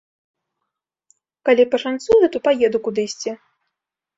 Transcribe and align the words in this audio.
Калі 1.49 1.63
пашанцуе, 1.75 2.25
то 2.37 2.45
паеду 2.49 2.77
кудысьці. 2.89 3.31